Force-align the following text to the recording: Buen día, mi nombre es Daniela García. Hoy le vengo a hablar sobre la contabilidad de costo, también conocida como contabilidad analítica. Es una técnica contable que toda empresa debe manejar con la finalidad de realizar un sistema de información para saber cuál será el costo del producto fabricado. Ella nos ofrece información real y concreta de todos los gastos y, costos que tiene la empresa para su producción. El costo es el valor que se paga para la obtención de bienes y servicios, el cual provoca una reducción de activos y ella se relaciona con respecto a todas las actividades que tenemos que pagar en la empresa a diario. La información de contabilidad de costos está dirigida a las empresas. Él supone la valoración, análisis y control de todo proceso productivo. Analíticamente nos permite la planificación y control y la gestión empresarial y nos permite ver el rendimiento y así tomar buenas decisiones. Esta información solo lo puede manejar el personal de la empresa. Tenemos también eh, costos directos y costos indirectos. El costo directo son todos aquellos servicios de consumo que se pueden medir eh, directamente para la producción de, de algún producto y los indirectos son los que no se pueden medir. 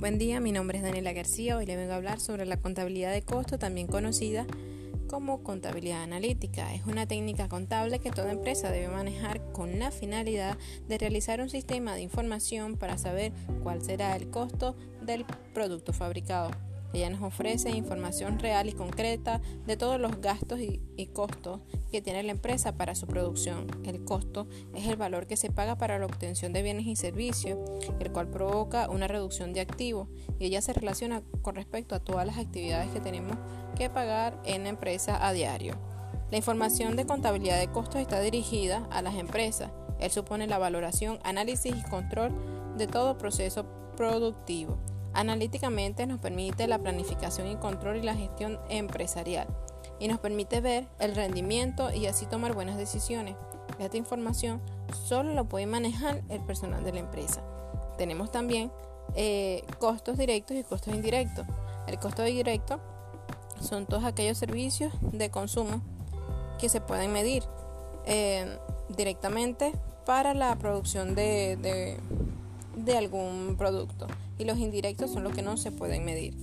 Buen 0.00 0.16
día, 0.16 0.40
mi 0.40 0.50
nombre 0.50 0.78
es 0.78 0.82
Daniela 0.82 1.12
García. 1.12 1.58
Hoy 1.58 1.66
le 1.66 1.76
vengo 1.76 1.92
a 1.92 1.96
hablar 1.96 2.20
sobre 2.20 2.46
la 2.46 2.56
contabilidad 2.56 3.12
de 3.12 3.20
costo, 3.20 3.58
también 3.58 3.86
conocida 3.86 4.46
como 5.08 5.42
contabilidad 5.42 6.02
analítica. 6.02 6.72
Es 6.72 6.86
una 6.86 7.04
técnica 7.06 7.50
contable 7.50 7.98
que 7.98 8.10
toda 8.10 8.32
empresa 8.32 8.70
debe 8.70 8.88
manejar 8.88 9.42
con 9.52 9.78
la 9.78 9.90
finalidad 9.90 10.56
de 10.88 10.96
realizar 10.96 11.42
un 11.42 11.50
sistema 11.50 11.94
de 11.94 12.00
información 12.00 12.78
para 12.78 12.96
saber 12.96 13.34
cuál 13.62 13.82
será 13.82 14.16
el 14.16 14.30
costo 14.30 14.74
del 15.02 15.26
producto 15.52 15.92
fabricado. 15.92 16.50
Ella 16.92 17.10
nos 17.10 17.22
ofrece 17.22 17.70
información 17.70 18.38
real 18.38 18.68
y 18.68 18.72
concreta 18.72 19.40
de 19.66 19.76
todos 19.76 20.00
los 20.00 20.20
gastos 20.20 20.60
y, 20.60 20.80
costos 21.12 21.60
que 21.90 22.02
tiene 22.02 22.22
la 22.22 22.32
empresa 22.32 22.76
para 22.76 22.94
su 22.94 23.06
producción. 23.06 23.66
El 23.84 24.04
costo 24.04 24.46
es 24.74 24.86
el 24.86 24.96
valor 24.96 25.26
que 25.26 25.36
se 25.36 25.50
paga 25.50 25.76
para 25.76 25.98
la 25.98 26.06
obtención 26.06 26.52
de 26.52 26.62
bienes 26.62 26.86
y 26.86 26.94
servicios, 26.94 27.58
el 27.98 28.12
cual 28.12 28.28
provoca 28.28 28.88
una 28.90 29.08
reducción 29.08 29.52
de 29.52 29.60
activos 29.60 30.08
y 30.38 30.46
ella 30.46 30.60
se 30.60 30.72
relaciona 30.72 31.22
con 31.42 31.54
respecto 31.54 31.94
a 31.94 32.00
todas 32.00 32.26
las 32.26 32.38
actividades 32.38 32.90
que 32.90 33.00
tenemos 33.00 33.36
que 33.76 33.90
pagar 33.90 34.40
en 34.44 34.64
la 34.64 34.68
empresa 34.68 35.26
a 35.26 35.32
diario. 35.32 35.74
La 36.30 36.36
información 36.36 36.96
de 36.96 37.06
contabilidad 37.06 37.58
de 37.58 37.72
costos 37.72 38.00
está 38.00 38.20
dirigida 38.20 38.86
a 38.90 39.02
las 39.02 39.16
empresas. 39.16 39.70
Él 39.98 40.10
supone 40.10 40.46
la 40.46 40.58
valoración, 40.58 41.18
análisis 41.24 41.74
y 41.76 41.90
control 41.90 42.32
de 42.76 42.86
todo 42.86 43.18
proceso 43.18 43.66
productivo. 43.96 44.78
Analíticamente 45.20 46.06
nos 46.06 46.18
permite 46.18 46.66
la 46.66 46.78
planificación 46.78 47.46
y 47.46 47.56
control 47.56 47.98
y 47.98 48.02
la 48.02 48.14
gestión 48.14 48.58
empresarial 48.70 49.46
y 49.98 50.08
nos 50.08 50.18
permite 50.18 50.62
ver 50.62 50.88
el 50.98 51.14
rendimiento 51.14 51.92
y 51.92 52.06
así 52.06 52.24
tomar 52.24 52.54
buenas 52.54 52.78
decisiones. 52.78 53.36
Esta 53.78 53.98
información 53.98 54.62
solo 55.04 55.34
lo 55.34 55.44
puede 55.44 55.66
manejar 55.66 56.22
el 56.30 56.40
personal 56.40 56.84
de 56.84 56.94
la 56.94 57.00
empresa. 57.00 57.42
Tenemos 57.98 58.32
también 58.32 58.72
eh, 59.14 59.62
costos 59.78 60.16
directos 60.16 60.56
y 60.56 60.64
costos 60.64 60.94
indirectos. 60.94 61.44
El 61.86 61.98
costo 61.98 62.22
directo 62.22 62.80
son 63.60 63.84
todos 63.84 64.04
aquellos 64.04 64.38
servicios 64.38 64.90
de 65.02 65.30
consumo 65.30 65.82
que 66.58 66.70
se 66.70 66.80
pueden 66.80 67.12
medir 67.12 67.44
eh, 68.06 68.56
directamente 68.88 69.74
para 70.06 70.32
la 70.32 70.56
producción 70.56 71.14
de, 71.14 72.00
de 72.84 72.96
algún 72.96 73.56
producto 73.58 74.06
y 74.38 74.44
los 74.44 74.58
indirectos 74.58 75.12
son 75.12 75.24
los 75.24 75.34
que 75.34 75.42
no 75.42 75.56
se 75.56 75.70
pueden 75.70 76.04
medir. 76.04 76.34